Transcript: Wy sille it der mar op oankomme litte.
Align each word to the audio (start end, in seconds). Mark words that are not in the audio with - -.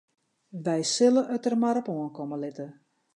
Wy 0.65 0.79
sille 0.93 1.23
it 1.35 1.43
der 1.47 1.55
mar 1.63 1.79
op 1.81 1.87
oankomme 1.95 2.37
litte. 2.45 2.67